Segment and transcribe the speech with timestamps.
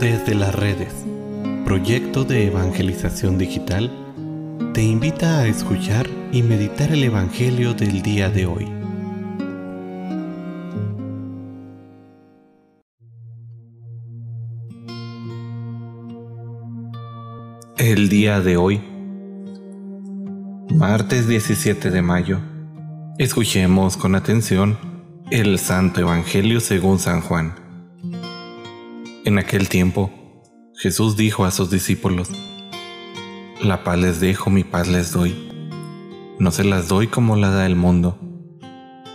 [0.00, 0.92] Desde las redes,
[1.64, 3.90] proyecto de evangelización digital,
[4.74, 8.68] te invita a escuchar y meditar el Evangelio del día de hoy.
[17.78, 18.80] El día de hoy,
[20.74, 22.40] martes 17 de mayo,
[23.18, 24.76] escuchemos con atención
[25.30, 27.63] el Santo Evangelio según San Juan.
[29.24, 30.10] En aquel tiempo,
[30.76, 32.28] Jesús dijo a sus discípulos,
[33.62, 35.34] La paz les dejo, mi paz les doy.
[36.38, 38.18] No se las doy como la da el mundo.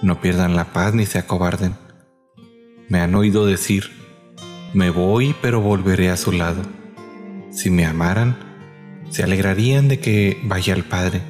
[0.01, 1.75] No pierdan la paz ni se acobarden.
[2.87, 3.91] Me han oído decir,
[4.73, 6.63] me voy pero volveré a su lado.
[7.51, 8.35] Si me amaran,
[9.11, 11.21] se alegrarían de que vaya al Padre,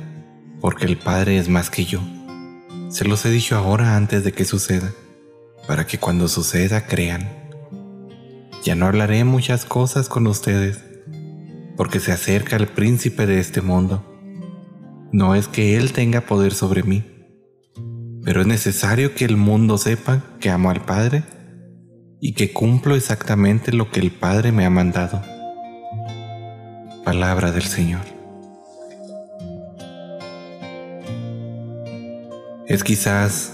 [0.61, 1.99] porque el Padre es más que yo.
[2.87, 4.93] Se los he dicho ahora antes de que suceda,
[5.67, 7.48] para que cuando suceda crean.
[8.63, 10.83] Ya no hablaré muchas cosas con ustedes,
[11.77, 14.05] porque se acerca el príncipe de este mundo.
[15.13, 17.05] No es que él tenga poder sobre mí,
[18.25, 21.23] pero es necesario que el mundo sepa que amo al Padre
[22.19, 25.23] y que cumplo exactamente lo que el Padre me ha mandado.
[27.05, 28.01] Palabra del Señor.
[32.67, 33.53] Es quizás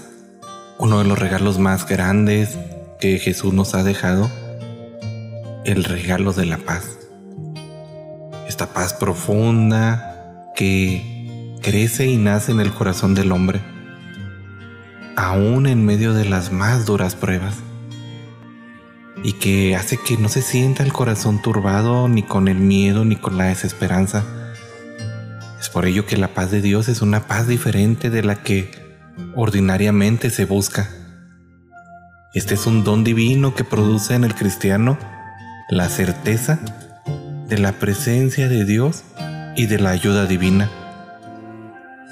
[0.78, 2.58] uno de los regalos más grandes
[2.98, 4.28] que Jesús nos ha dejado
[5.66, 6.96] el regalo de la paz.
[8.46, 13.60] Esta paz profunda que crece y nace en el corazón del hombre,
[15.16, 17.56] aún en medio de las más duras pruebas,
[19.24, 23.16] y que hace que no se sienta el corazón turbado ni con el miedo ni
[23.16, 24.24] con la desesperanza.
[25.58, 28.70] Es por ello que la paz de Dios es una paz diferente de la que
[29.34, 30.88] ordinariamente se busca.
[32.34, 35.15] Este es un don divino que produce en el cristiano
[35.68, 36.60] la certeza
[37.48, 39.02] de la presencia de Dios
[39.56, 40.70] y de la ayuda divina.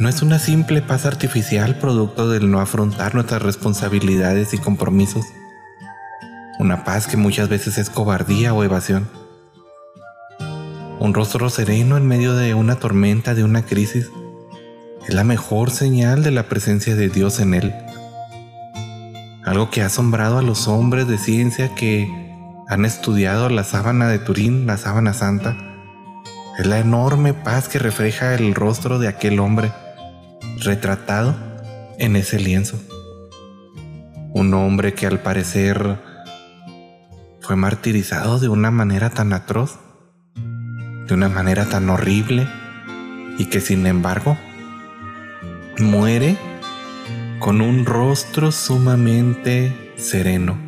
[0.01, 5.25] No es una simple paz artificial producto del no afrontar nuestras responsabilidades y compromisos.
[6.59, 9.09] Una paz que muchas veces es cobardía o evasión.
[10.99, 14.11] Un rostro sereno en medio de una tormenta, de una crisis,
[15.07, 17.73] es la mejor señal de la presencia de Dios en él.
[19.45, 22.24] Algo que ha asombrado a los hombres de ciencia que
[22.69, 25.57] han estudiado la sábana de Turín, la sábana santa,
[26.59, 29.73] es la enorme paz que refleja el rostro de aquel hombre
[30.61, 31.35] retratado
[31.99, 32.81] en ese lienzo.
[34.33, 35.99] Un hombre que al parecer
[37.41, 39.79] fue martirizado de una manera tan atroz,
[40.35, 42.49] de una manera tan horrible,
[43.37, 44.39] y que sin embargo
[45.79, 46.39] muere
[47.41, 50.64] con un rostro sumamente sereno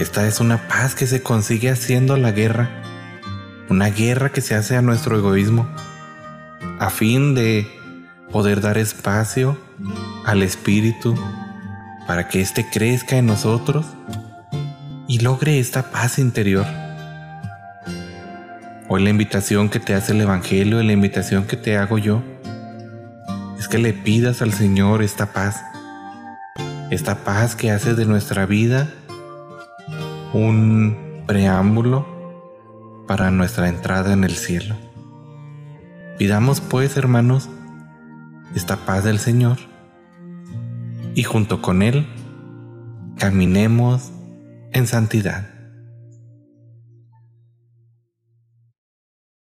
[0.00, 2.70] esta es una paz que se consigue haciendo la guerra,
[3.68, 5.68] una guerra que se hace a nuestro egoísmo,
[6.78, 7.70] a fin de
[8.32, 9.58] poder dar espacio
[10.24, 11.14] al Espíritu
[12.06, 13.84] para que éste crezca en nosotros
[15.06, 16.64] y logre esta paz interior.
[18.88, 22.22] Hoy la invitación que te hace el Evangelio y la invitación que te hago yo
[23.58, 25.62] es que le pidas al Señor esta paz,
[26.90, 28.88] esta paz que hace de nuestra vida
[30.32, 32.06] un preámbulo
[33.06, 34.76] para nuestra entrada en el cielo.
[36.18, 37.48] Pidamos pues, hermanos,
[38.54, 39.58] esta paz del Señor
[41.14, 42.06] y junto con Él
[43.18, 44.12] caminemos
[44.72, 45.49] en santidad.